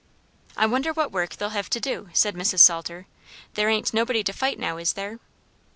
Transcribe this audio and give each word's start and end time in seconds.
"I 0.57 0.65
wonder 0.65 0.93
what 0.93 1.11
work 1.11 1.35
they 1.35 1.45
do 1.45 1.49
hev' 1.51 1.69
to 1.69 1.79
do?" 1.79 2.09
said 2.11 2.33
Mrs. 2.33 2.57
Salter; 2.61 3.05
"there 3.53 3.69
ain't 3.69 3.93
nobody 3.93 4.23
to 4.23 4.33
fight 4.33 4.57
now, 4.57 4.77
is 4.77 4.93
there?" 4.93 5.19